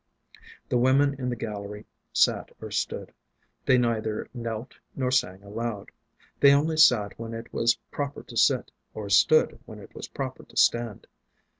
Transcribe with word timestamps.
The 0.67 0.79
women 0.79 1.13
in 1.19 1.29
the 1.29 1.35
gallery 1.35 1.85
sat 2.11 2.49
or 2.59 2.71
stood. 2.71 3.13
They 3.67 3.77
neither 3.77 4.27
knelt 4.33 4.79
nor 4.95 5.11
sang 5.11 5.43
aloud; 5.43 5.91
they 6.39 6.53
only 6.53 6.77
sat 6.77 7.19
when 7.19 7.35
it 7.35 7.53
was 7.53 7.75
proper 7.91 8.23
to 8.23 8.35
sit, 8.35 8.71
or 8.95 9.11
stood 9.11 9.59
when 9.67 9.77
it 9.77 9.93
was 9.93 10.07
proper 10.07 10.43
to 10.43 10.57
stand. 10.57 11.05